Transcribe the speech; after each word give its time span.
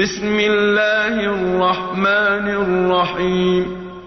بسم 0.00 0.38
الله 0.38 1.06
الرحمن 1.08 2.48
الرحيم. 2.48 3.62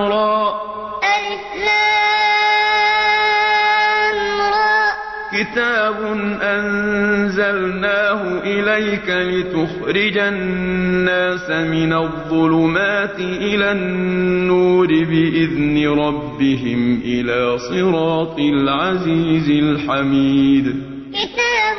را. 0.00 0.48
ألف 1.04 1.44
لام 1.64 1.88
را. 4.40 4.92
كتاب 5.32 5.98
أنزلناه 6.42 8.20
إليك 8.44 9.08
لتخرج 9.10 10.18
الناس 10.18 11.50
من 11.50 11.92
الظلمات 11.92 13.18
إلى 13.18 13.72
النور 13.72 14.86
بإذن 14.86 15.88
ربهم 16.34 17.00
إلى 17.04 17.58
صراط 17.58 18.38
العزيز 18.38 19.48
الحميد. 19.50 20.66
كتاب 21.14 21.78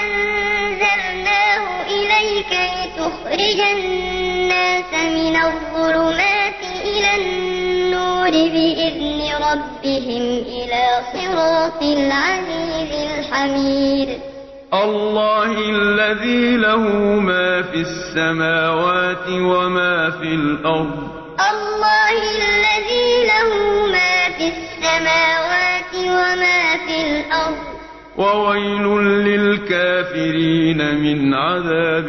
أنزلناه 0.00 1.64
إليك 1.96 2.52
لتخرج 2.76 3.60
الناس 3.76 4.92
من 5.16 5.36
الظلمات 5.36 6.60
إلى 6.84 7.10
النور 7.20 8.30
بإذن 8.30 9.20
ربهم 9.48 10.24
إلى 10.56 10.84
صراط 11.12 11.82
العزيز 11.82 12.92
الحميد. 13.18 14.08
الله 14.74 15.52
الذي 15.70 16.56
له 16.56 16.84
ما 17.20 17.62
في 17.62 17.80
السماوات 17.80 19.28
وما 19.28 20.10
في 20.10 20.34
الأرض 20.34 21.25
الأرض. 26.96 27.76
وويل 28.16 28.86
للكافرين 29.04 30.94
من 30.94 31.34
عذاب 31.34 32.08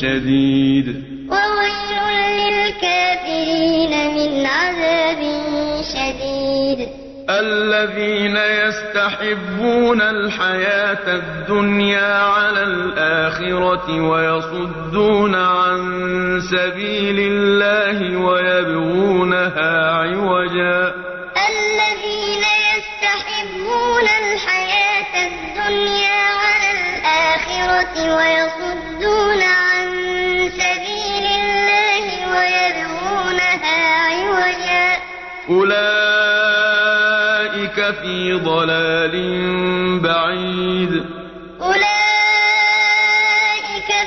شديد. 0.00 1.04
وويل 1.30 1.96
للكافرين 2.40 3.90
من 4.14 4.46
عذاب 4.46 5.22
شديد. 5.82 6.88
الذين 7.30 8.36
يستحبون 8.36 10.02
الحياة 10.02 11.14
الدنيا 11.14 12.18
على 12.22 12.62
الآخرة 12.62 14.00
ويصدون 14.00 15.34
عن 15.34 15.80
سبيل 16.50 17.32
الله 17.32 18.16
ويبغونها 18.16 19.90
عوجا. 19.90 21.05
الآخرة 27.96 28.16
ويصدون 28.16 29.42
عن 29.42 29.86
سبيل 30.50 31.26
الله 31.26 32.06
ويبغونها 32.32 33.78
عوجا. 34.06 34.86
أولئك 35.50 35.78
في 38.02 38.32
ضلال 38.32 39.14
بعيد. 40.00 40.92
أولئك 41.60 41.80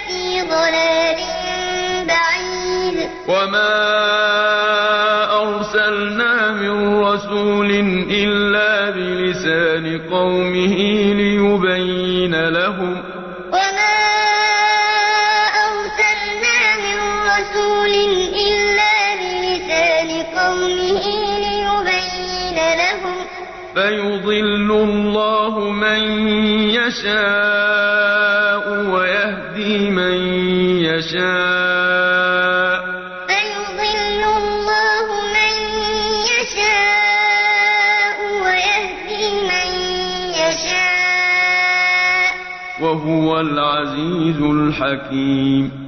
في 0.08 0.42
ضلال 0.42 1.20
بعيد. 2.08 2.98
وما 3.28 3.74
أرسلنا 5.42 6.52
من 6.52 6.76
رسول 7.04 7.72
إلا 8.12 8.90
بلسان 8.90 9.86
قومه 10.12 10.76
ليبين 11.14 11.99
رسول 17.80 17.96
إلا 18.36 19.16
بلسان 19.16 20.10
قومه 20.38 21.06
ليبين 21.40 22.58
لهم 22.78 23.18
فيضل 23.76 24.70
الله 24.72 25.54
من 25.70 26.02
يشاء 26.70 28.64
ويهدي 28.70 29.90
من 29.90 30.18
يشاء. 30.84 32.80
فيضل 33.28 34.22
الله 34.38 35.08
من 35.36 35.54
يشاء 36.32 38.18
ويهدي 38.44 39.24
من 39.50 39.70
يشاء. 40.32 42.30
وهو 42.82 43.40
العزيز 43.40 44.42
الحكيم. 44.42 45.79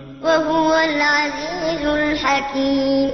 الحكيم 2.21 3.11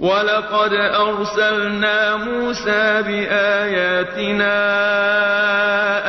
ولقد 0.00 0.72
أرسلنا 0.72 2.16
موسى 2.16 3.02
بآياتنا 3.02 4.56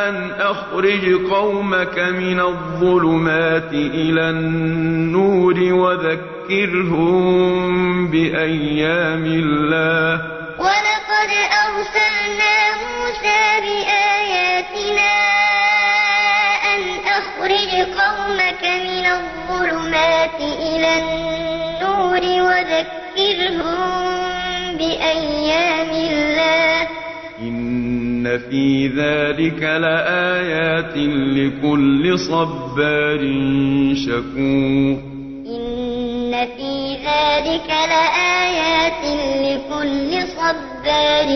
أن 0.09 0.31
أخرج 0.39 1.31
قومك 1.31 1.99
من 1.99 2.39
الظلمات 2.39 3.73
إلى 3.73 4.29
النور 4.29 5.73
وذكرهم 5.73 7.17
بأيام 8.11 9.25
الله. 9.25 10.21
ولقد 10.59 11.31
أرسلنا 11.63 12.55
موسى 12.83 13.43
بآياتنا 13.63 15.13
أن 16.73 16.81
أخرج 17.07 17.71
قومك 18.01 18.63
من 18.63 19.05
الظلمات 19.05 20.39
إلى 20.39 20.91
النور 20.99 21.36
وذكرهم 23.37 24.77
بأيام 24.77 25.89
الله 25.89 26.87
إن 27.39 28.39
في 28.49 28.87
ذلك 28.87 29.61
لآيات 29.63 30.97
لكل 31.37 32.19
صبار 32.19 33.19
شكور 33.95 34.97
إن 35.47 36.31
في 36.57 36.93
ذلك 36.93 37.69
لآيات 37.69 39.03
لكل 39.41 40.27
صبار 40.27 41.29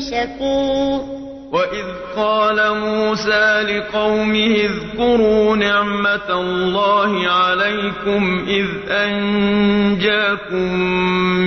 شكور 0.00 1.13
وإذ 1.54 1.84
قال 2.16 2.78
موسى 2.78 3.62
لقومه 3.62 4.54
اذكروا 4.54 5.56
نعمة 5.56 6.28
الله 6.30 7.28
عليكم 7.30 8.44
إذ 8.48 8.66
أنجاكم 8.90 10.74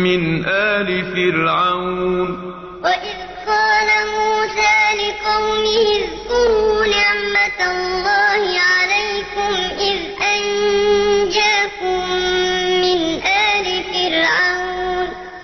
من 0.04 0.46
آل 0.48 1.06
فرعون 1.16 2.54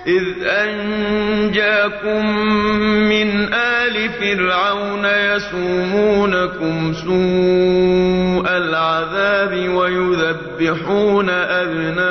إذ 0.08 0.24
أنجاكم 0.44 2.26
من 3.10 3.54
آل 3.54 4.10
فرعون 4.10 5.06
يسومونكم 5.06 6.94
سوء 6.94 8.48
العذاب 8.58 9.70
ويذبحون 9.70 11.30
أبناءكم 11.30 12.04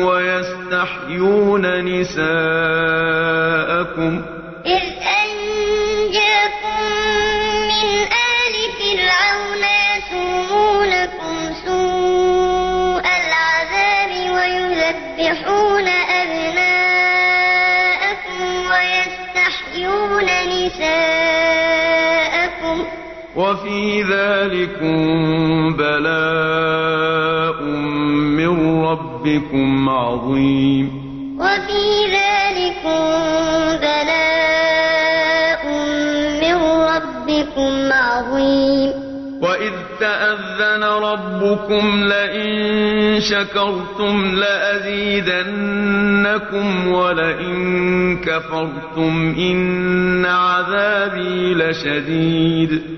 ويستحيون 0.00 1.84
نساءكم 1.84 2.28
وفي 23.48 24.02
ذلكم 24.02 25.76
بلاء 25.76 27.62
من 28.36 28.84
ربكم 28.84 29.88
عظيم. 29.88 30.90
وفي 31.40 32.06
ذلكم 32.12 33.00
بلاء 33.80 35.62
من 36.42 36.56
ربكم 36.62 37.92
عظيم. 37.92 38.92
وإذ 39.42 39.72
تأذن 40.00 40.84
ربكم 40.84 42.04
لئن 42.04 43.20
شكرتم 43.20 44.34
لأزيدنكم 44.34 45.48
ولئن 46.88 48.16
كفرتم 48.16 49.34
إن 49.38 50.26
عذابي 50.26 51.54
لشديد. 51.54 52.70
وإذ 52.70 52.76
تأذن 52.76 52.97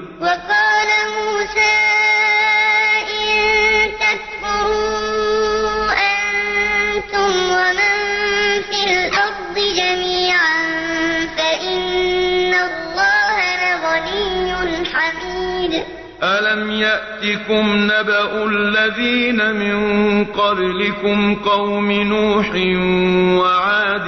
يأتكم 17.23 17.75
نبأ 17.75 18.45
الذين 18.45 19.55
من 19.55 20.25
قبلكم 20.25 21.35
قوم 21.35 21.91
نوح 21.91 22.49
وعاد 23.41 24.07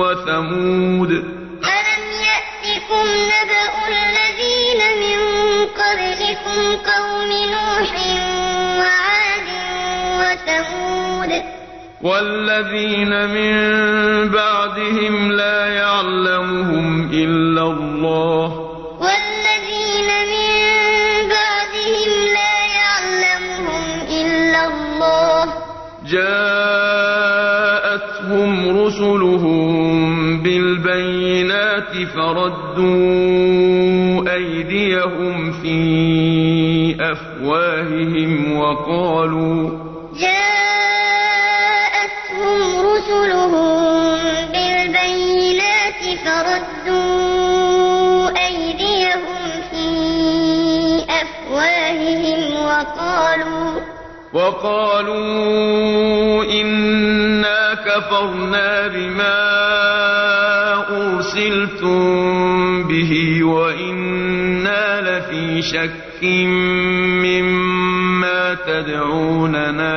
وثمود. 0.00 1.10
ألم 1.10 2.04
يأتكم 2.28 3.06
نبأ 3.32 3.72
الذين 3.88 4.80
من 5.02 5.18
قبلكم 5.80 6.60
قوم 6.90 7.30
نوح 7.52 7.90
وعاد 8.78 9.48
وثمود؟ 10.18 11.42
والذين 12.02 13.28
من 13.28 13.54
بعدهم 14.28 15.32
لا 15.32 15.66
يعلمهم 15.66 17.10
إلا 17.12 17.62
الله 17.62 18.61
رسلهم 29.42 30.38
بالبينات 30.42 31.92
فردوا 32.14 32.82
أيديهم 34.34 35.52
في 35.52 36.96
أفواههم 37.00 38.56
وقالوا 38.58 39.70
جاءتهم 40.20 41.40
رسلهم 42.86 43.78
بالبينات 44.52 46.02
فردوا 46.24 47.26
أيديهم 48.46 49.42
في 49.70 49.86
أفواههم 51.10 52.40
وقالوا 52.64 53.72
وقالوا 54.32 55.82
كفرنا 57.96 58.86
بما 58.86 59.38
أرسلتم 60.90 62.02
به 62.88 63.44
وإنا 63.44 65.00
لفي 65.00 65.62
شك 65.62 66.24
مما 67.24 68.54
تدعوننا 68.54 69.96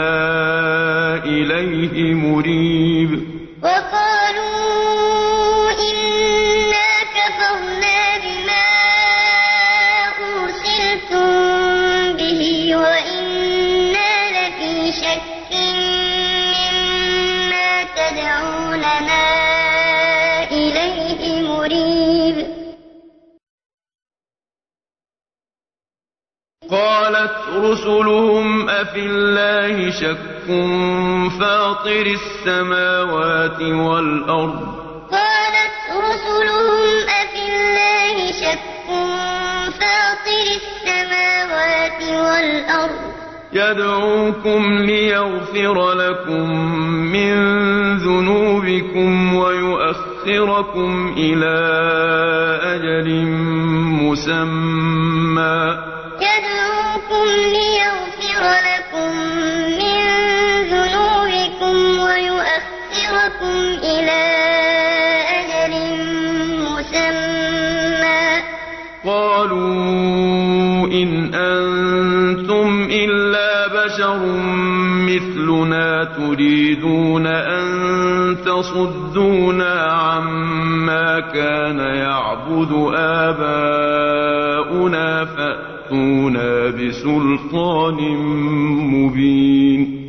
إليه 1.26 2.14
مريب. 2.14 3.12
وقالوا 3.64 4.75
قالت 26.72 27.36
رسلهم 27.56 28.70
أفي 28.70 29.00
الله 29.00 29.92
شك 29.92 30.18
فاطر 31.40 32.06
السماوات 32.06 33.62
والأرض 33.62 34.76
قالت 35.12 35.76
رسلهم 35.92 37.10
أفي 37.22 37.42
الله 37.50 38.32
شك 38.32 38.60
فاطر 39.80 40.46
السماوات 40.62 42.02
والأرض 42.04 43.16
يدعوكم 43.54 44.78
ليغفر 44.78 45.94
لكم 45.94 46.50
من 47.12 47.36
ذنوبكم 47.98 49.36
ويؤخركم 49.36 51.14
إلى 51.18 51.56
أجل 52.64 53.26
مسمى 54.02 55.78
يدعوكم 56.16 56.55
ليغفر 57.26 58.44
لكم 58.70 59.12
من 59.80 60.00
ذنوبكم 60.72 61.76
ويؤخركم 62.00 63.56
إلى 63.84 64.24
أجل 65.40 65.74
مسمى. 66.62 68.26
قالوا 69.06 69.96
إن 70.88 71.34
أنتم 71.36 72.88
إلا 72.92 73.68
بشر 73.68 74.20
مثلنا 75.06 76.04
تريدون 76.04 77.28
أن 77.28 77.66
تصدونا 78.46 79.74
عما 79.82 81.20
كان 81.20 81.80
يعبد 81.80 82.72
آباؤنا 82.96 84.46
فأتونا 85.26 85.75
بسلطان 86.72 87.98
مبين. 88.94 90.05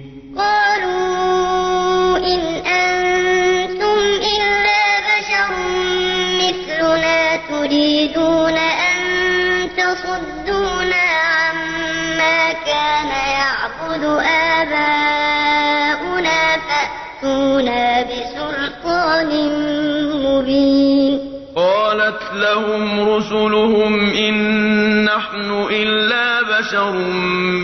بشر 26.66 26.92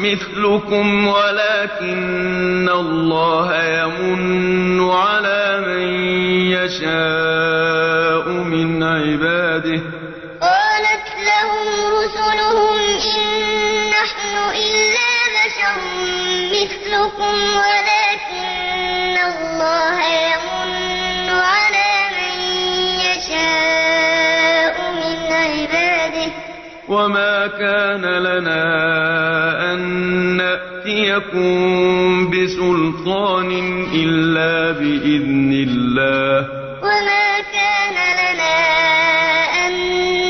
مثلكم 0.02 1.06
ولكن 1.06 2.68
الله 2.68 3.64
يمن 3.64 4.90
على 4.90 5.64
من 5.66 5.88
يشاء 6.54 8.28
من 8.28 8.82
عباده. 8.82 9.80
يكن 31.16 32.30
بسلطان 32.30 33.50
إلا 33.94 34.72
بإذن 34.78 35.52
الله. 35.68 36.48
وما 36.82 37.28
كان 37.56 37.96
لنا 38.20 38.58
أن 39.66 39.72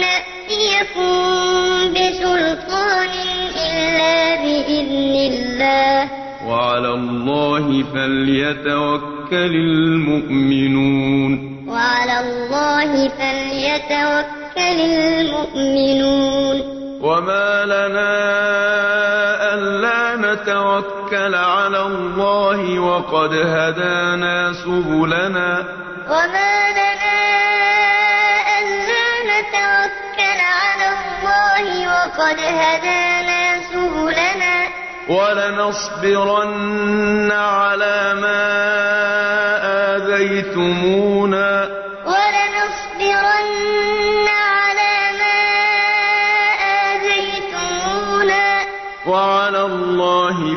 نأتيكم 0.01 1.15
بسلطان 1.95 3.13
إلا 3.67 4.17
بإذن 4.43 5.15
الله. 5.33 5.97
وعلى 6.47 6.91
الله 6.95 7.67
فليتوكل 7.95 9.55
المؤمنون. 9.55 11.33
وعلى 11.69 12.17
الله 12.21 13.09
فليتوكل 13.09 14.79
المؤمنون. 14.81 16.57
وما 17.03 17.65
لنا 17.65 18.22
نتوكل 21.13 21.35
على 21.35 21.81
الله 21.83 22.79
وقد 22.79 23.33
هدانا 23.35 24.53
سبلنا. 24.53 25.65
وما 26.09 26.71
لنا 26.73 27.21
ألا 28.59 29.09
نتوكل 29.31 30.41
على 30.41 30.89
الله 30.89 31.67
وقد 31.93 32.39
هدانا 32.41 33.61
سبلنا. 33.73 34.57
ولنصبرن 35.09 36.53
على 37.33 38.15
ما 38.15 38.45
آذيتمونا. 39.97 41.82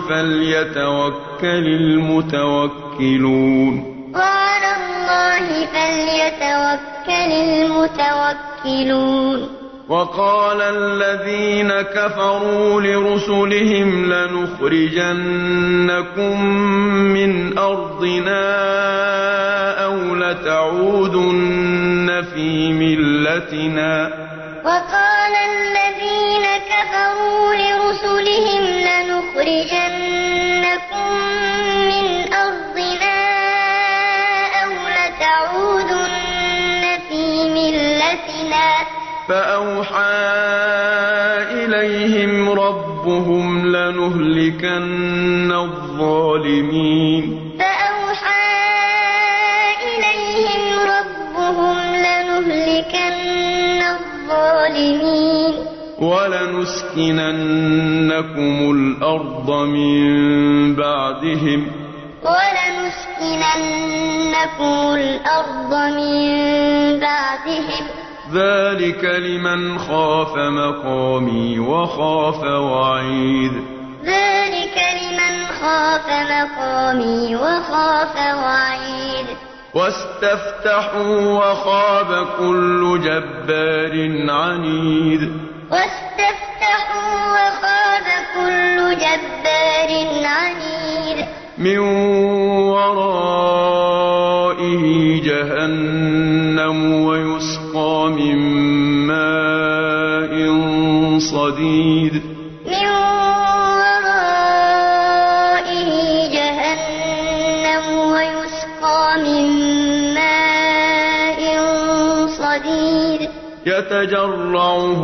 فليتوكل 0.09 1.65
المتوكلون. 1.81 3.73
وعلى 4.15 4.71
الله 4.77 5.45
فليتوكل 5.65 7.31
المتوكلون. 8.65 9.39
وقال 9.89 10.61
الذين 10.61 11.71
كفروا 11.81 12.81
لرسلهم 12.81 14.05
لنخرجنكم 14.13 15.15
من 17.13 17.57
أرضنا 17.57 18.45
أو 19.85 20.15
لتعودن 20.15 22.07
في 22.33 22.73
ملتنا. 22.73 24.25
وقال 24.65 25.33
الذين 25.35 26.45
كفروا 26.71 27.53
لرسلهم 27.53 28.64
لنخرجنكم 29.35 31.11
من 31.87 32.33
أرضنا 32.33 33.19
أو 34.63 34.71
لتعودن 34.95 36.83
في 37.09 37.23
ملتنا. 37.49 38.67
فأوحى 39.29 40.15
إليهم 41.51 42.49
ربهم 42.49 43.67
لنهلكن 43.67 45.51
الظالمين. 45.51 47.23
فأوحى 47.59 48.45
إليهم 49.83 50.63
ربهم 50.79 51.77
لنهلكن 51.95 53.15
الظالمين. 53.81 55.64
ولنسكننكم 55.99 56.97
الأرض 58.71 59.51
من 59.51 60.75
بعدهم 60.75 61.67
ولنسكننكم 62.23 63.45
الأرض 64.95 65.73
من 65.73 66.99
بعدهم. 66.99 67.87
ذلك 68.33 69.03
لمن 69.05 69.77
خاف 69.79 70.37
مقامي 70.37 71.59
وخاف 71.59 72.43
وعيد. 72.43 73.51
ذلك 74.05 74.77
لمن 75.01 75.45
خاف 75.61 76.07
مقامي 76.09 77.35
وخاف 77.35 78.15
وعيد. 78.15 79.25
واستفتحوا 79.73 81.19
وخاب 81.21 82.27
كل 82.39 82.99
جبار 83.03 83.93
عنيد. 84.31 85.54
واستفتحوا 85.71 87.13
وخاب 87.33 88.07
كل 88.35 88.77
جبار 88.97 89.91
عنيد. 90.25 91.25
من 91.57 91.79
ورائه 92.69 93.63
جهنم 95.23 96.77
ويسقى 97.05 97.95
من 98.09 98.37
ماء 99.07 100.33
صديد. 101.19 102.13
من 102.65 102.87
ورائه 103.65 104.39
جهنم 106.35 107.85
ويسقى 108.13 109.03
من 109.23 109.45
ماء 110.13 111.41
صديد. 112.27 113.21
يتجرعه 113.65 115.03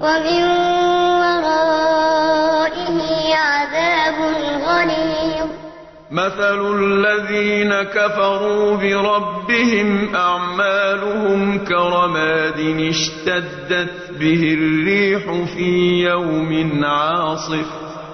ومن 0.00 0.44
ورائه 1.20 2.98
عذاب 3.34 4.18
غليظ. 4.66 5.48
مثل 6.10 6.60
الذين 6.80 7.82
كفروا 7.82 8.76
بربهم 8.76 10.14
أعمالهم 10.14 11.64
كرماد 11.64 12.58
اشتدت 12.90 14.10
به 14.10 14.54
الريح 14.58 15.22
في 15.54 16.02
يوم 16.08 16.84
عاصف. 16.84 17.66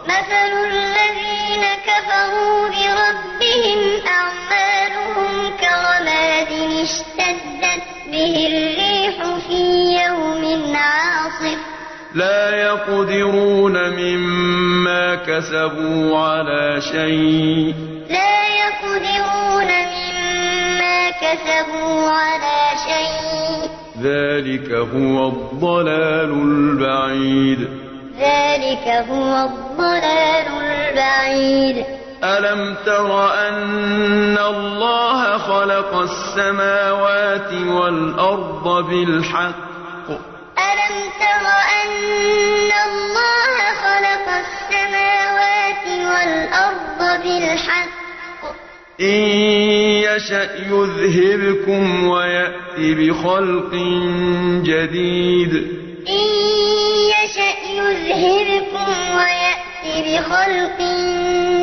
مثل 0.05 0.53
الذين 0.67 1.65
كفروا 1.87 2.69
بربهم 2.69 3.81
أعمالهم 4.07 5.33
كرماد 5.61 6.53
اشتدت 6.83 7.92
به 8.13 8.47
الريح 8.47 9.17
في 9.49 9.61
يوم 10.05 10.77
عاصف. 10.77 11.59
لا 12.15 12.57
يقدرون 12.57 13.91
مما 13.91 15.15
كسبوا 15.15 16.19
على 16.19 16.81
شيء. 16.81 17.75
لا 18.11 18.37
يقدرون 18.63 19.71
مما 19.95 21.11
كسبوا 21.11 22.11
على 22.11 22.61
شيء. 22.89 23.71
ذلك 24.03 24.71
هو 24.73 25.29
الضلال 25.29 26.33
البعيد. 26.33 27.69
ذلك 28.19 28.89
هو 29.11 29.49
الضلال 29.49 30.47
البعيد. 30.63 32.02
ألم 32.25 32.77
تر 32.87 33.35
أن 33.49 34.39
الله 34.39 35.39
خلق 35.39 35.95
السماوات 35.95 37.53
والأرض 37.53 38.89
بالحق 38.91 40.09
ألم 40.59 40.97
تر 41.21 41.47
أن 41.83 42.71
الله 42.87 43.57
خلق 43.83 44.27
السماوات 44.45 45.87
والأرض 45.87 47.23
بالحق 47.23 47.93
إن 49.01 49.23
يشأ 50.07 50.49
يذهبكم 50.71 52.09
ويأت 52.09 52.79
بخلق 52.79 53.75
جديد 54.63 55.53
إن 56.09 56.27
يشأ 57.15 57.55
يذهبكم 57.73 58.87
ويأت 59.17 60.07
بخلق 60.07 60.81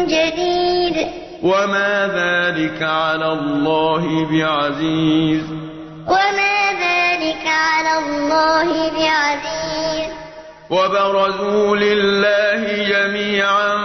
جديد. 0.10 1.08
وما 1.44 2.08
ذلك 2.08 2.84
على 2.84 3.34
الله 3.34 4.26
بعزيز. 4.32 5.44
وما 6.08 6.60
ذلك 6.72 7.46
على 7.46 7.98
الله 7.98 8.90
بعزيز. 8.90 10.10
وبرزوا 10.70 11.76
لله 11.78 12.62
جميعا 12.90 13.78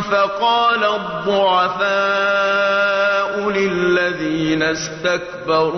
فقال 0.00 0.84
الضعفاء 0.84 1.92
للذين 3.50 4.62
استكبروا 4.62 5.72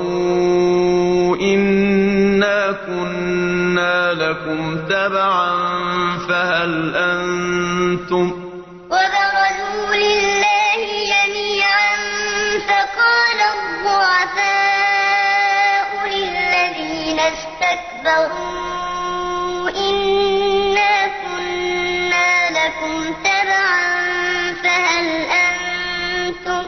إنا 1.37 2.75
كنا 2.87 4.13
لكم 4.13 4.79
تبعا 4.89 5.51
فهل 6.29 6.97
أنتم 6.97 8.33
وبرزوا 8.91 9.34
كفروا 18.05 19.71
إنا 19.71 21.07
كنا 21.07 22.51
لكم 22.51 23.15
تبعا 23.25 24.55
فهل 24.63 25.07
أنتم 25.29 26.63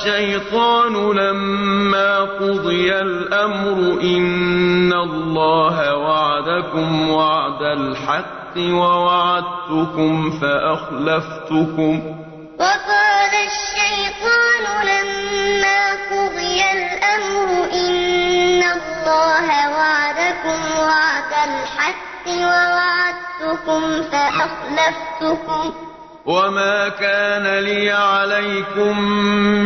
الشيطان 0.00 1.12
لما 1.12 2.20
قضي 2.20 2.92
الأمر 3.00 4.00
إن 4.02 4.92
الله 4.92 5.96
وعدكم 5.96 7.10
وعد 7.10 7.62
الحق 7.62 8.56
ووعدتكم 8.56 10.30
فأخلفتكم. 10.40 12.16
وقال 12.60 13.32
الشيطان 13.50 14.64
لما 14.90 15.80
قضي 16.10 16.60
الأمر 16.72 17.48
إن 17.72 18.62
الله 18.62 19.46
وعدكم 19.76 20.58
وعد 20.80 21.32
الحق 21.48 22.26
ووعدتكم 22.28 23.82
فأخلفتكم. 24.12 25.89
وما 26.30 26.88
كان 26.88 27.58
لي 27.58 27.90
عليكم 27.90 28.94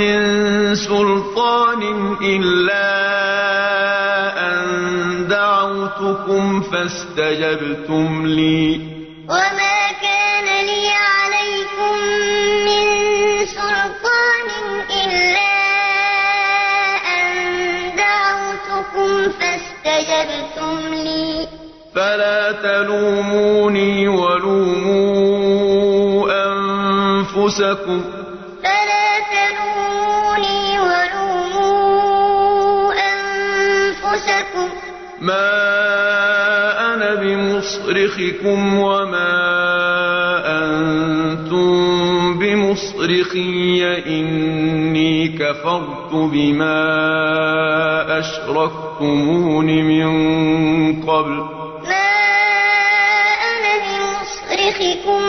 من 0.01 0.21
سلطان 0.75 1.83
إلا 2.23 2.89
أن 4.49 4.57
دعوتكم 5.29 6.45
فاستجبتم 6.61 8.27
لي. 8.27 8.81
وما 9.29 9.81
كان 10.07 10.49
لي 10.71 10.85
عليكم 10.89 11.95
من 12.67 12.85
سلطان 13.47 14.49
إلا 15.05 15.55
أن 17.17 17.29
دعوتكم 18.05 19.11
فاستجبتم 19.39 20.95
لي. 20.95 21.49
فلا 21.95 22.41
تلوموني 22.53 24.09
ولوموا 24.09 25.14
أنفسكم. 27.45 28.05
فلا 28.63 29.21
تلوموني 29.35 30.81
ولوموا 30.81 31.73
أنفسكم. 32.93 34.69
ما 35.21 36.95
أنا 36.95 37.15
بمصرخكم 37.15 38.79
وما 38.79 39.33
أنتم 40.47 41.75
بمصرخي. 42.39 43.85
إني 44.07 45.29
كفرت 45.29 46.13
بما 46.13 46.79
أشركتمون 48.19 49.67
من 49.67 50.07
قبل. 51.03 51.37
ما 51.89 52.11
أنا 53.51 53.73
بمصرخكم 53.85 55.24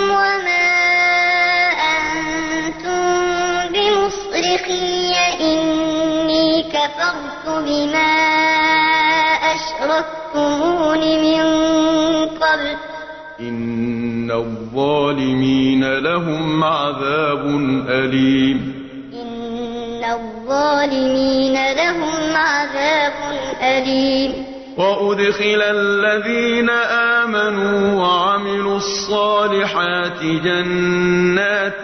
الظالمين 14.75 15.97
لهم 15.97 16.63
عذاب 16.63 17.45
أليم. 17.89 18.73
إن 19.13 20.03
الظالمين 20.03 21.53
لهم 21.53 22.35
عذاب 22.35 23.13
أليم. 23.61 24.31
وأدخل 24.77 25.61
الذين 25.61 26.69
آمنوا 26.69 28.03
وعملوا 28.03 28.77
الصالحات 28.77 30.23
جنات 30.23 31.83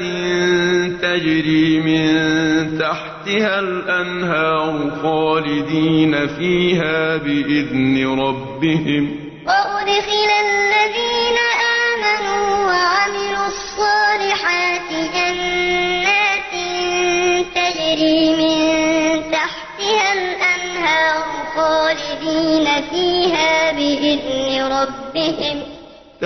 تجري 1.01 1.79
من 1.79 2.07
تحتها 2.79 3.59
الأنهار 3.59 4.91
خالدين 5.03 6.27
فيها 6.27 7.17
بإذن 7.17 8.19
ربهم. 8.19 9.20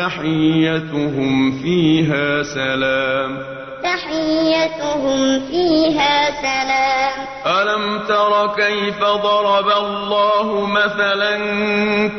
تحيتهم 0.05 1.51
فيها 1.61 2.43
سلام. 2.43 3.37
تحيتهم 3.83 5.39
فيها 5.39 6.29
سلام. 6.41 7.25
ألم 7.45 7.99
تر 8.07 8.47
كيف 8.55 8.99
ضرب 8.99 9.67
الله 9.67 10.65
مثلا 10.67 11.37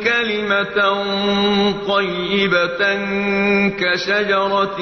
كلمة 0.03 0.77
طيبة 1.87 2.81
كشجرة 3.79 4.77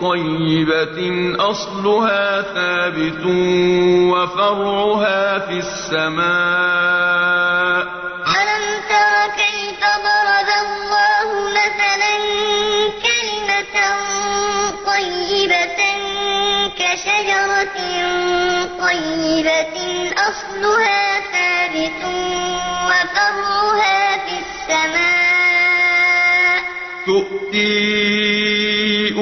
طيبة؟ 0.00 0.98
أصلها 1.50 2.42
ثابت 2.42 3.24
وفرعها 4.12 5.38
في 5.38 5.58
السماء. 5.58 7.17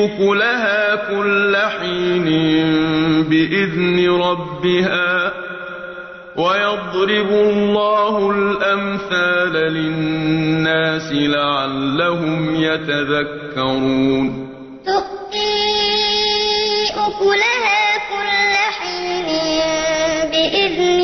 أكلها 0.07 0.95
كل 0.95 1.57
حين 1.57 2.27
بإذن 3.31 4.11
ربها 4.11 5.33
ويضرب 6.37 7.31
الله 7.31 8.31
الأمثال 8.31 9.53
للناس 9.53 11.13
لعلهم 11.13 12.55
يتذكرون. 12.55 14.49
تؤتي 14.87 15.57
أكلها 16.95 17.83
كل 18.13 18.55
حين 18.79 19.29
بإذن 20.31 20.96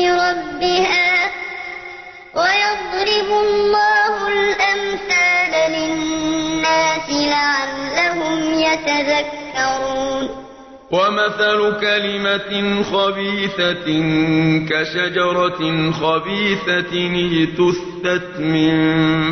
لعلهم 8.73 9.03
يتذكرون 9.03 10.43
ومثل 10.91 11.79
كلمة 11.81 12.83
خبيثة 12.83 13.85
كشجرة 14.69 15.91
خبيثة 15.91 16.93
اجتثت 16.93 18.39
من 18.39 18.73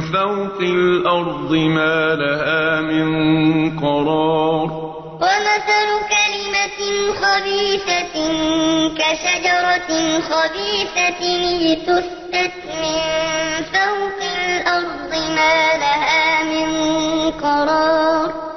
فوق 0.01 0.59
الأرض 0.61 1.53
ما 1.53 2.15
لها 2.15 2.81
من 2.81 3.79
قرار. 3.79 4.91
ومثل 5.21 5.89
كلمة 6.15 6.79
خبيثة 7.21 8.15
كشجرة 8.97 9.91
خبيثة 10.19 11.21
اجتثت 11.71 12.57
من 12.81 12.99
فوق 13.73 14.19
الأرض 14.21 15.13
ما 15.35 15.77
لها 15.77 16.43
من 16.43 16.71
قرار. 17.31 18.50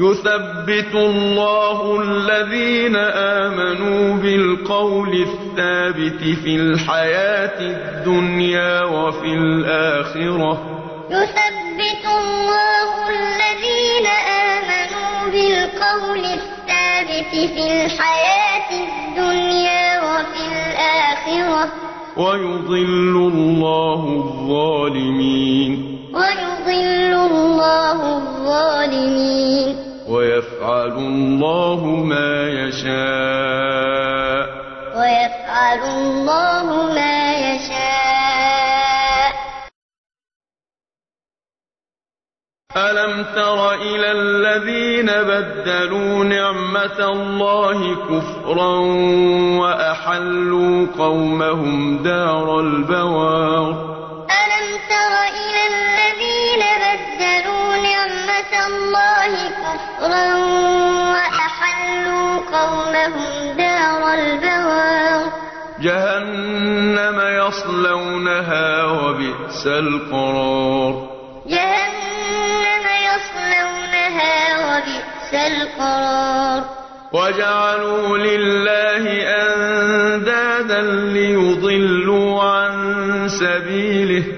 يثبت 0.00 0.94
الله 0.94 2.02
الذين 2.02 2.96
آمنوا 2.96 4.16
بالقول 4.16 5.08
الثابت 5.08 6.22
في 6.44 6.56
الحياة 6.56 7.60
الدنيا 7.60 8.82
وفي 8.82 9.26
الآخرة. 9.26 10.52
يثبت 11.10 12.04
الله 12.04 12.90
الذين 13.10 14.06
آمنوا 14.46 15.30
بالقول 15.32 16.24
الثابت 16.24 17.32
في 17.54 17.84
الحياة 17.84 18.70
الدنيا 18.70 20.00
وفي 20.00 20.42
الآخرة. 20.46 21.72
ويضل 22.16 23.14
الله 23.34 24.02
الظالمين. 24.24 25.98
ويضل 26.14 27.14
الله 27.30 28.16
الظالمين. 28.16 29.77
ويفعل 30.08 30.92
الله 30.92 31.84
ما 31.84 32.48
يشاء. 32.48 34.44
ويفعل 34.98 35.78
الله 35.78 36.92
ما 36.94 37.32
يشاء. 37.32 37.98
ألم 42.76 43.24
تر 43.34 43.74
إلى 43.74 44.12
الذين 44.12 45.06
بدلوا 45.06 46.24
نعمة 46.24 47.12
الله 47.12 47.94
كفرا 47.94 48.76
وأحلوا 49.60 50.86
قومهم 50.98 52.02
دار 52.02 52.60
البوار؟ 52.60 53.70
ألم 54.24 54.68
تر 54.88 55.14
إلى 55.40 55.62
الذين 55.74 56.62
بدلوا 56.84 57.76
نعمة 57.76 58.66
الله 58.66 59.47
كفرا 59.74 60.34
وأحلوا 61.12 62.36
قومهم 62.52 63.56
دار 63.56 64.14
البوار 64.14 65.32
جهنم 65.80 67.20
يصلونها 67.20 68.84
وبئس 68.84 69.66
القرار. 69.66 71.08
جهنم 71.46 72.84
يصلونها 73.08 74.36
وبئس 74.66 75.32
القرار. 75.34 76.62
وجعلوا 77.12 78.18
لله 78.18 79.04
أندادا 79.44 80.82
ليضلوا 81.12 82.42
عن 82.42 83.28
سبيله. 83.28 84.37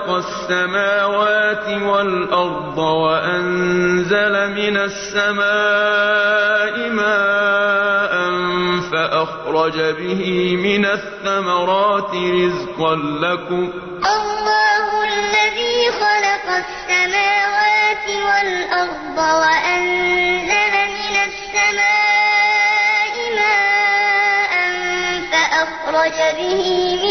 خلق 0.00 0.16
السماوات 0.16 1.66
والأرض 1.82 2.78
وأنزل 2.78 4.50
من 4.50 4.76
السماء 4.76 6.74
ماء 6.88 8.12
فأخرج 8.92 9.78
به 9.78 10.56
من 10.56 10.86
الثمرات 10.86 12.14
رزقا 12.14 12.94
لكم 12.96 13.72
الله 14.06 15.04
الذي 15.04 15.90
خلق 15.92 16.46
السماوات 16.64 18.06
والأرض 18.26 19.18
وأنزل 19.18 20.74
من 20.96 21.14
السماء 21.28 23.14
ماء 23.36 24.52
فأخرج 25.32 26.18
به 26.38 26.66
من 27.02 27.09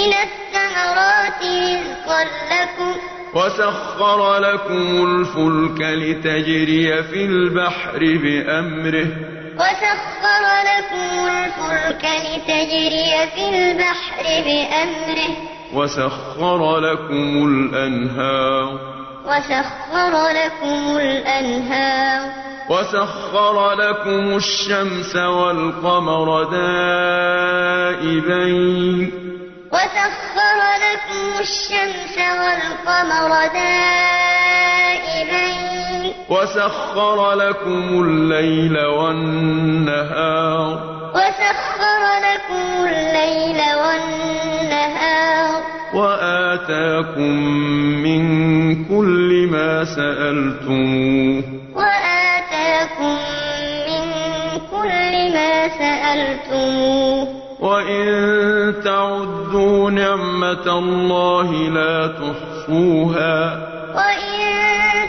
وسخر 3.40 4.38
لكم 4.38 5.06
الفلك 5.06 5.82
لتجري 5.82 7.04
في 7.04 7.26
البحر 7.26 8.00
بأمره 8.00 9.08
وسخر 9.56 10.44
لكم 10.70 11.28
الفلك 11.28 12.04
لتجري 12.06 13.12
في 13.36 13.46
البحر 13.50 14.26
بأمره 14.46 15.32
وسخر 15.74 16.80
لكم 16.80 17.48
الأنهار 17.48 18.68
وسخر 19.26 20.14
لكم 20.30 20.98
الأنهار 20.98 22.22
وسخر 22.70 23.74
لكم 23.74 24.36
الشمس 24.36 25.16
والقمر 25.16 26.44
دائبين 28.04 28.50
وسخر 29.80 30.60
لكم 30.86 31.40
الشمس 31.40 32.16
والقمر 32.18 33.32
دائبين 34.74 35.34
وسخر 36.30 37.34
لكم 37.34 37.84
الليل 38.04 38.86
والنهار 38.86 40.68
وسخر 41.16 42.04
لكم 42.28 42.66
الليل 42.88 43.60
والنهار 43.84 45.62
وآتاكم 45.94 47.36
من 48.04 48.24
كل 48.86 49.48
ما 49.52 49.86
سألتموه 49.86 51.44
وآتاكم 51.76 53.18
من 53.88 54.04
كل 54.72 55.14
ما 55.34 55.54
سألتموه 55.68 57.39
وإن 57.60 58.76
تعدوا 58.84 59.92
نعمة 59.92 60.78
الله 60.80 61.52
لا 61.52 62.08
تحصوها 62.08 63.68
وإن 63.96 64.50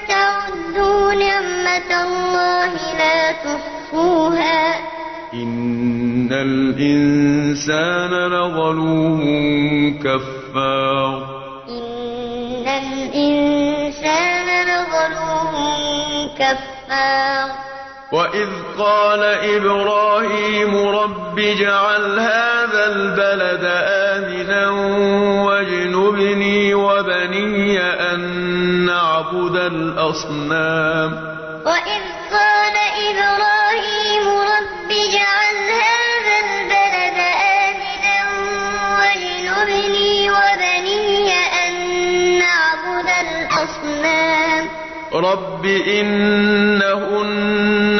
تعدوا 0.08 1.14
نعمة 1.14 1.90
الله 2.04 2.72
لا 2.98 3.32
تحصوها 3.32 4.74
إن 5.34 6.28
الإنسان 6.32 8.10
لظلوم 8.10 9.20
كفار 10.04 11.40
إن 11.68 12.66
الإنسان 12.68 14.46
لظلوم 14.66 15.54
كفار 16.38 17.60
وإذ 18.12 18.49
قال 18.79 19.23
إبراهيم 19.25 20.88
رب 20.88 21.38
اجعل 21.38 22.18
هذا 22.18 22.87
البلد 22.92 23.64
آمنا 23.87 24.68
واجنبني 25.46 26.75
وبني 26.75 27.81
أن 27.81 28.20
نعبد 28.87 29.57
الأصنام 29.57 31.11
وإذ 31.66 32.03
قال 32.33 32.77
إبراهيم 33.11 34.27
رب 34.29 34.90
اجعل 34.90 35.57
هذا 35.87 36.37
البلد 36.46 37.18
آمنا 37.62 38.18
واجنبني 38.99 40.31
وبني 40.31 41.31
أن 41.66 41.75
نعبد 42.38 43.09
الأصنام 43.20 44.68
رب 45.14 45.64
إنهن 46.81 47.99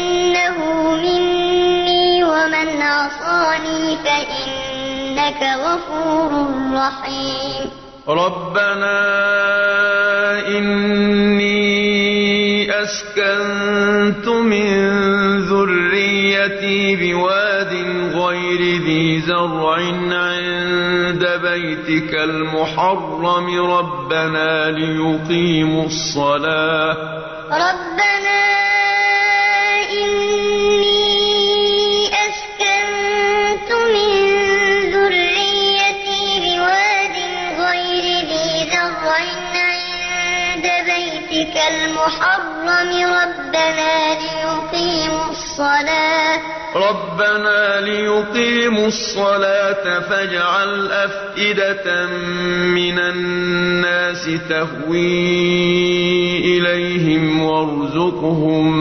عصاني 3.41 3.97
فإنك 3.97 5.41
غفور 5.65 6.31
رحيم. 6.73 7.69
ربنا 8.07 8.97
إني 10.47 11.51
أسكنت 12.83 14.27
من 14.27 14.77
ذريتي 15.41 16.95
بواد 16.95 17.73
غير 18.13 18.81
ذي 18.81 19.21
زرع 19.21 19.75
عند 20.11 21.39
بيتك 21.43 22.13
المحرم. 22.15 23.71
ربنا 23.71 24.71
ليقيموا 24.71 25.85
الصلاة. 25.85 26.97
ربنا 27.51 28.40
الصلاة. 45.61 46.41
ربنا 46.75 47.81
ليقيموا 47.81 48.87
الصلاة 48.87 49.99
فاجعل 49.99 50.91
أفئدة 50.91 52.07
من 52.75 52.99
الناس 52.99 54.29
تهوي 54.49 54.97
إليهم 56.57 57.41
وارزقهم 57.41 58.77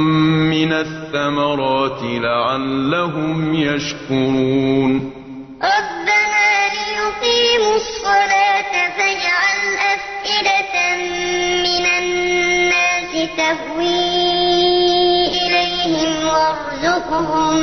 من 0.50 0.72
الثمرات 0.72 2.00
لعلهم 2.02 3.54
يشكرون. 3.54 5.12
ربنا 5.62 6.19
وارزقهم 17.10 17.56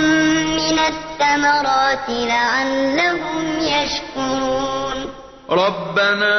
من 0.55 0.79
الثمرات 0.79 2.09
لعلهم 2.09 3.59
يشكرون. 3.59 5.13
ربنا 5.49 6.37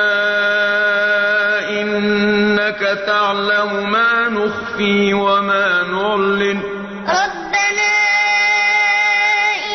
إنك 1.70 2.80
تعلم 3.06 3.90
ما 3.92 4.28
نخفي 4.28 5.14
وما 5.14 5.82
نعلن. 5.82 6.60
ربنا 7.08 7.92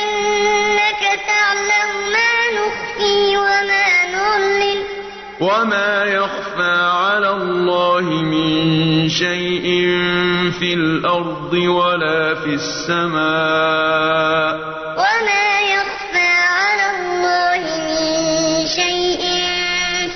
إنك 0.02 1.04
تعلم 1.28 1.90
ما 2.14 2.34
نخفي 2.58 3.38
وما 3.38 3.88
نعلن. 4.14 4.80
وما 5.42 6.04
على 6.04 6.43
الله 7.94 8.24
من 8.24 9.10
شيء 9.10 9.66
في 10.60 10.74
الأرض 10.74 11.54
ولا 11.54 12.36
في 12.36 12.54
السماء 12.58 14.54
وما 14.98 15.62
يخفى 15.62 16.32
على 16.58 16.86
الله 16.98 17.62
من 17.86 18.66
شيء 18.68 19.22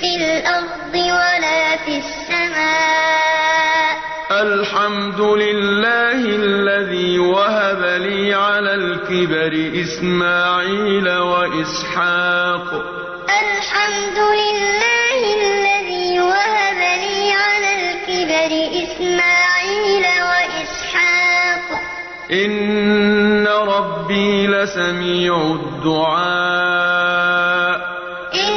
في 0.00 0.10
الأرض 0.16 0.94
ولا 0.94 1.76
في 1.86 1.94
السماء. 2.02 3.94
الحمد 4.30 5.20
لله 5.20 6.20
الذي 6.42 7.18
وهب 7.18 7.82
لي 8.02 8.34
على 8.34 8.74
الكبر 8.74 9.52
إسماعيل 9.82 11.08
وإسحاق. 11.18 12.98
إن 22.30 23.46
ربي 23.46 24.46
لسميع 24.46 25.36
الدعاء 25.60 26.98
إن 28.34 28.54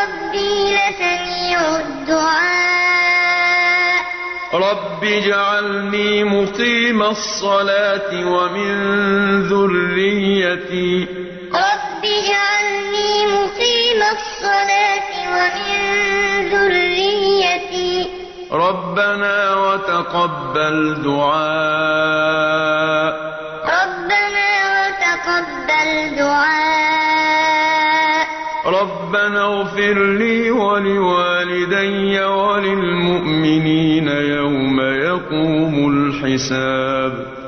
ربي 0.00 0.74
لسميع 0.74 1.76
الدعاء 1.80 2.40
رب 4.54 5.04
اجعلني 5.04 6.24
مقيم 6.24 7.02
الصلاة 7.02 8.10
ومن 8.26 8.74
ذريتي 9.42 11.06
رب 11.54 12.04
اجعلني 12.04 13.26
مقيم 13.26 14.00
الصلاة 14.16 15.10
ومن 15.34 15.80
ذريتي 16.50 17.94
ربنا 18.52 19.39
وتقبل 20.14 21.02
دعاء. 21.02 21.40
ربنا 23.64 24.50
وتقبل 24.74 26.16
دعاء. 26.16 28.26
ربنا 28.66 29.42
اغفر 29.42 30.04
لي 30.04 30.50
ولوالدي 30.50 32.20
وللمؤمنين 32.20 34.08
يوم 34.08 34.80
يقوم 34.80 35.94
الحساب. 35.94 37.39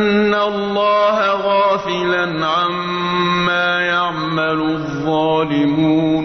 تحسبن 0.00 0.34
الله 0.34 1.18
غافلا 1.30 2.46
عما 2.46 3.80
يعمل 3.80 4.60
الظالمون. 4.72 6.24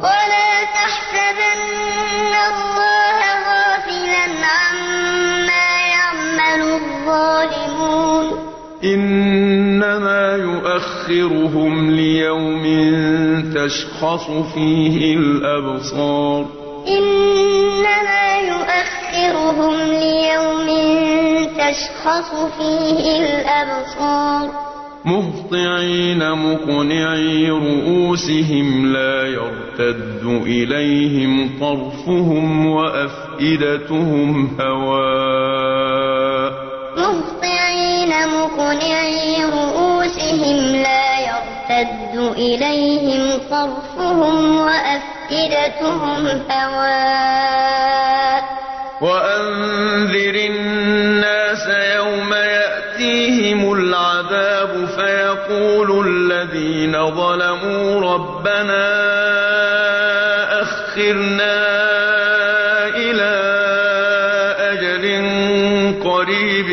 ولا 0.00 0.64
تحسبن 0.74 2.34
الله 2.50 3.18
غافلا 3.48 4.26
عما 4.46 5.68
يعمل 5.96 6.62
الظالمون. 6.80 8.26
إنما 8.84 10.36
يؤخرهم 10.36 11.90
ليوم 11.90 12.64
تشخص 13.54 14.30
فيه 14.54 15.16
الأبصار. 15.16 16.44
تشخص 22.04 22.34
فيه 22.58 23.16
الأبصار. 23.20 24.50
مهطعين 25.04 26.30
مقنعي 26.30 27.50
رؤوسهم 27.50 28.92
لا 28.92 29.26
يرتد 29.26 30.24
إليهم 30.46 31.50
طرفهم 31.60 32.66
وأفئدتهم 32.66 34.56
هواء. 34.60 36.52
مهطعين 36.96 38.12
مقنعي 38.28 39.44
رؤوسهم 39.44 40.56
لا 40.76 41.20
يرتد 41.20 42.16
إليهم 42.36 43.38
طرفهم 43.50 44.56
وأفئدتهم 44.56 46.26
هواء. 46.50 48.44
وأنذر 49.00 49.93
الذين 56.44 57.10
ظلموا 57.10 58.14
ربنا 58.14 58.84
أخرنا 60.62 61.56
إلى 62.96 63.34
أجل 64.58 65.04
قريب 66.04 66.70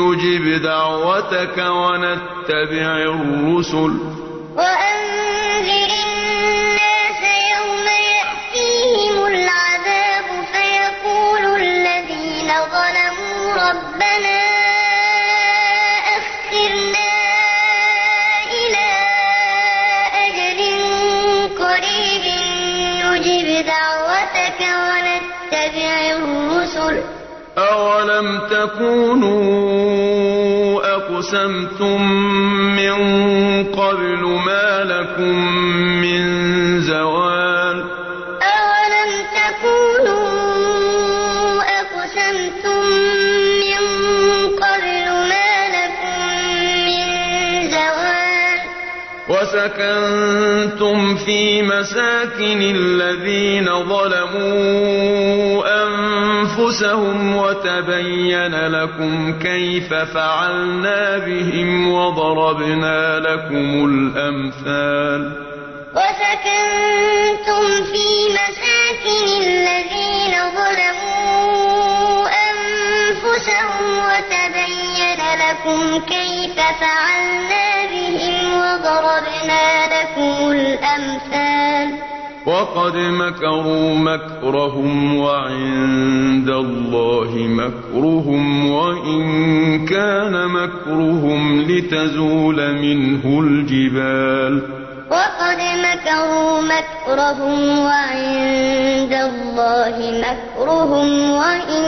نجب 0.00 0.62
دعوتك 0.62 1.58
ونتبع 1.58 2.88
الرسل. 3.02 3.92
وسكنتم 49.66 51.16
في 51.16 51.62
مساكن 51.62 52.62
الذين 52.62 53.66
ظلموا 53.88 55.64
أنفسهم 55.82 57.36
وتبين 57.36 58.66
لكم 58.68 59.38
كيف 59.38 59.94
فعلنا 59.94 61.18
بهم 61.18 61.92
وضربنا 61.92 63.18
لكم 63.18 63.84
الأمثال. 63.90 65.32
وسكنتم 65.94 67.84
في 67.84 68.06
مساكن 68.38 69.26
الذين 69.42 70.34
ظلموا 70.56 72.28
أنفسهم 72.50 73.84
وتبين 73.98 75.20
لكم 75.42 75.80
كيف 76.00 76.56
فعلنا 76.56 77.66
بهم 77.90 77.95
وضربنا 78.86 79.86
لكم 79.86 80.50
الأمثال. 80.50 81.98
وقد 82.46 82.96
مكروا 82.96 83.94
مكرهم 83.94 85.16
وعند 85.18 86.48
الله 86.48 87.30
مكرهم 87.34 88.70
وإن 88.70 89.86
كان 89.86 90.48
مكرهم 90.48 91.62
لتزول 91.62 92.74
منه 92.74 93.40
الجبال. 93.40 94.62
وقد 95.10 95.58
مكروا 95.86 96.60
مكرهم 96.60 97.78
وعند 97.78 99.12
الله 99.12 100.22
مكرهم 100.26 101.30
وإن 101.30 101.84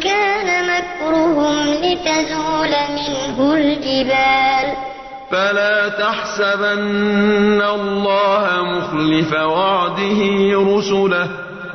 كان 0.00 0.48
مكرهم 0.72 1.54
لتزول 1.82 2.72
منه 2.98 3.54
الجبال. 3.54 4.95
فلا 5.30 5.88
تحسبن 5.88 7.62
الله 7.62 8.62
مخلف 8.62 9.32
وعده 9.32 10.20
رسله. 10.76 11.28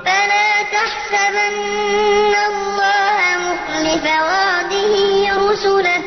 فلا 0.05 0.51
تحسبن 0.71 2.35
الله 2.51 3.17
مخلف 3.47 4.05
وعده 4.05 4.93
رسله. 5.51 6.01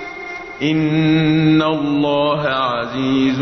إن 0.62 1.62
الله 1.62 2.42
عزيز 2.48 3.40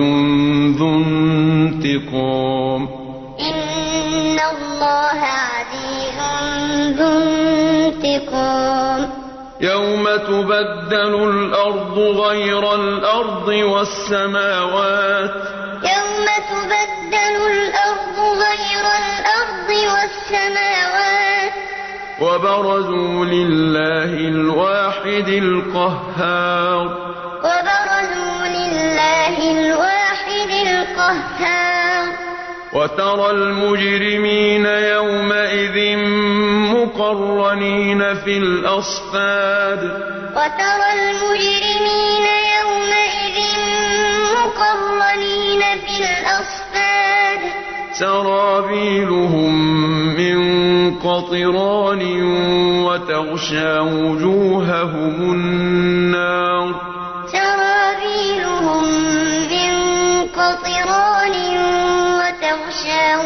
ذو 0.79 0.95
انتقام. 0.95 3.02
تبدل 10.17 11.15
الأرض 11.31 11.99
غير 11.99 12.75
الأرض 12.75 13.49
والسماوات. 13.49 15.35
يوم 15.83 16.27
تبدل 16.51 17.37
الأرض 17.51 18.19
غير 18.19 18.85
الأرض 19.03 19.69
والسماوات. 19.69 21.53
وبرزوا 22.21 23.25
لله 23.25 24.15
الواحد 24.29 25.29
القهار. 25.29 26.87
وبرزوا 27.39 28.47
لله 28.47 29.51
الواحد 29.51 30.51
القهار. 30.51 31.82
وترى 32.73 33.31
المجرمين 33.31 34.67
يومئذ 34.67 35.97
مقرنين 36.73 38.15
في 38.15 38.39
الأصفاد. 38.39 39.83
وترى 40.33 40.89
المجرمين 40.99 42.27
يومئذ 42.61 43.39
مقرنين 44.39 45.61
في 45.87 46.01
الأصفاد. 46.01 47.41
سرابيلهم 47.93 49.55
من 50.17 50.39
قطران 50.99 52.03
وتغشى 52.85 53.79
وجوههم 53.79 55.33
النار. 55.33 56.92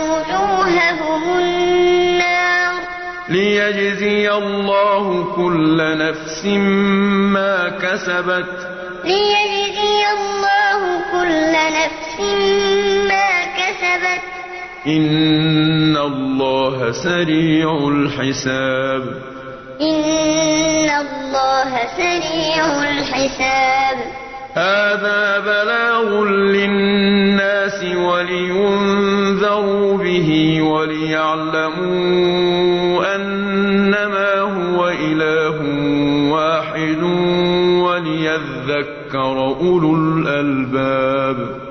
وجوههم 0.02 1.38
النار. 1.38 2.80
ليجزي 3.28 4.32
الله 4.32 5.24
كل 5.36 5.98
نفس 5.98 6.44
ما 7.34 7.68
كسبت. 7.68 8.68
ليجزي 9.04 10.04
الله 10.16 11.00
كل 11.12 11.52
نفس 11.52 12.20
ما 13.08 13.44
كسبت. 13.58 14.22
إن 14.86 15.96
الله 15.96 16.92
سريع 16.92 17.88
الحساب. 17.88 19.22
إن 19.80 20.90
الله 20.90 21.78
سريع 21.96 22.82
الحساب. 22.82 24.25
هذا 24.56 25.38
بلاغ 25.38 26.24
للناس 26.24 27.84
ولينذروا 27.96 29.98
به 29.98 30.62
وليعلموا 30.62 31.96
أنما 33.16 34.40
هو 34.40 34.88
إله 34.88 35.56
واحد 36.32 37.02
وليذكر 37.82 39.56
أولو 39.60 39.94
الألباب. 39.94 41.65